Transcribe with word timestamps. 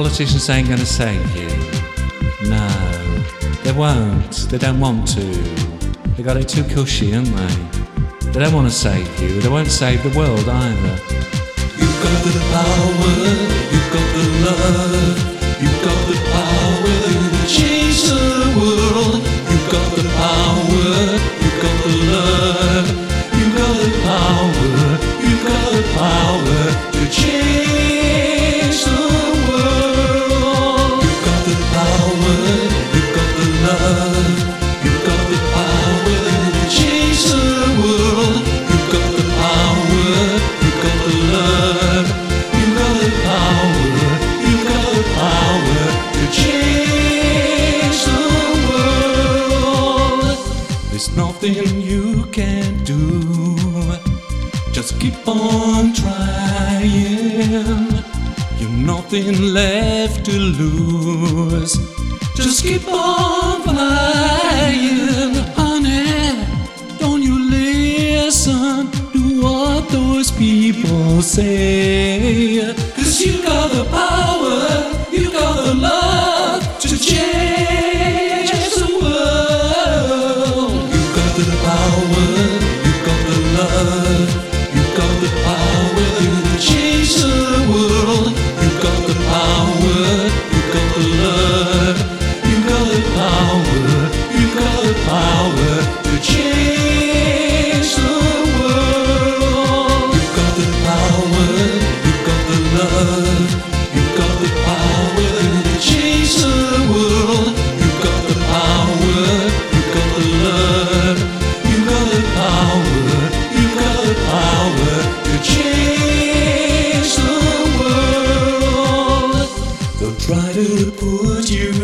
Politicians 0.00 0.48
ain't 0.48 0.66
gonna 0.66 0.86
save 0.86 1.36
you. 1.36 1.50
No, 2.48 2.66
they 3.62 3.72
won't. 3.72 4.32
They 4.48 4.56
don't 4.56 4.80
want 4.80 5.06
to. 5.08 5.20
They 6.16 6.22
got 6.22 6.38
it 6.38 6.48
too 6.48 6.64
cushy, 6.64 7.10
haven't 7.10 7.36
they? 7.36 8.30
They 8.30 8.40
don't 8.40 8.54
want 8.54 8.66
to 8.66 8.72
save 8.74 9.20
you. 9.20 9.42
They 9.42 9.50
won't 9.50 9.68
save 9.68 10.02
the 10.02 10.18
world 10.18 10.48
either. 10.48 10.96
You've 11.76 12.02
got 12.02 12.24
the 12.24 12.32
power, 12.50 13.59
nothing 51.40 51.80
you 51.80 52.26
can 52.32 52.84
do. 52.84 52.98
Just 54.72 55.00
keep 55.00 55.14
on 55.26 55.94
trying. 55.94 56.90
You've 58.58 58.76
nothing 58.76 59.54
left 59.54 60.26
to 60.26 60.32
lose. 60.32 61.72
Just 62.34 62.62
keep 62.62 62.86
on 62.88 63.62
flying, 63.62 65.34
honey. 65.56 66.44
Don't 66.98 67.22
you 67.22 67.50
listen 67.50 68.90
to 69.12 69.42
what 69.42 69.88
those 69.88 70.30
people 70.30 71.22
say? 71.22 72.74
Cause 72.96 73.20
you 73.22 73.42
got 73.42 73.70
the 73.70 73.84
power, 73.84 75.10
you 75.10 75.32
got 75.32 75.64
the 75.64 75.74
love 75.74 76.09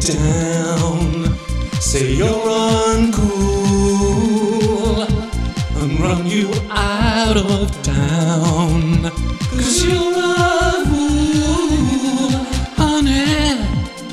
down, 0.00 1.36
say 1.80 2.12
you're 2.12 2.28
uncool, 2.88 3.38
and 5.80 6.00
run 6.00 6.26
you 6.26 6.50
out 6.70 7.36
of 7.36 7.70
town. 7.82 9.10
Cause 9.50 9.84
you're 9.84 10.14
a 10.16 10.84
fool, 10.86 12.30
honey. 12.76 13.58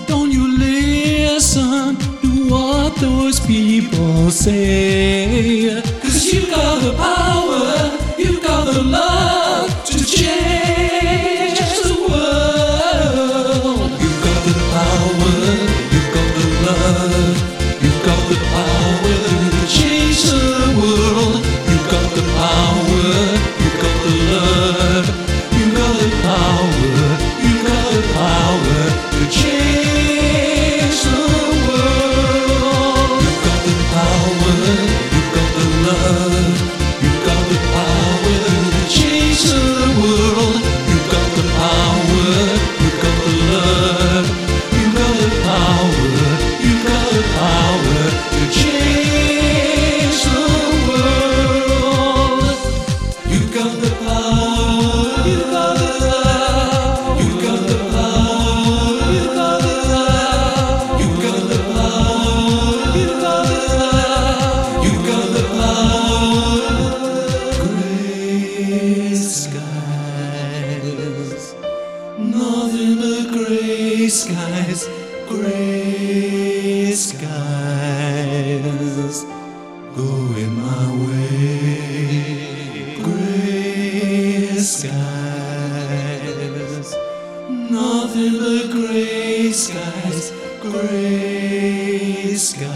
Don't 0.08 0.32
you 0.32 0.58
listen 0.58 1.98
to 2.22 2.30
what 2.50 2.96
those 2.96 3.40
people 3.40 4.32
say? 4.32 5.82
Cause 6.02 6.26
you 6.34 6.48
got 6.50 6.82
the 6.82 6.94
power, 6.98 7.25
nothing 72.18 72.96
but 72.98 73.32
gray 73.32 74.08
skies, 74.08 74.88
gray 75.28 76.92
skies 76.92 77.26
going 79.96 80.54
my 80.56 80.92
way. 81.06 82.16
Gray 83.02 84.58
skies, 84.60 84.96
nothing 87.50 88.34
but 88.40 88.72
gray 88.72 89.52
skies, 89.52 90.32
gray 90.62 92.36
skies 92.36 92.76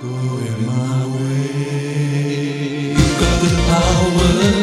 going 0.00 0.66
my 0.66 1.06
way. 1.06 2.92
You 2.92 3.08
got 3.20 3.36
the 3.42 3.50
power, 3.68 4.61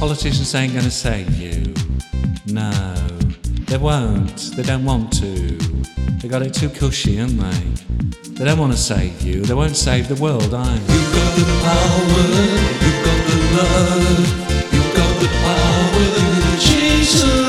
Politicians 0.00 0.54
ain't 0.54 0.72
gonna 0.72 0.90
save 0.90 1.36
you. 1.36 1.74
No, 2.46 2.70
they 3.66 3.76
won't. 3.76 4.34
They 4.56 4.62
don't 4.62 4.82
want 4.82 5.12
to. 5.20 5.58
They 6.20 6.26
got 6.26 6.40
it 6.40 6.54
too 6.54 6.70
cushy, 6.70 7.16
haven't 7.16 7.36
they? 7.36 8.30
They 8.30 8.46
don't 8.46 8.58
want 8.58 8.72
to 8.72 8.78
save 8.78 9.20
you. 9.20 9.42
They 9.42 9.52
won't 9.52 9.76
save 9.76 10.08
the 10.08 10.14
world 10.14 10.54
either. 10.54 10.92
You 10.92 11.02
got 11.12 11.36
the 11.36 11.44
power, 11.60 12.24
you 12.80 12.92
got 13.04 13.20
the 13.28 13.36
love, 13.56 14.72
you 14.72 14.82
got 14.96 15.20
the 15.20 15.28
power 15.44 16.06
to 16.16 16.24
the 16.48 17.39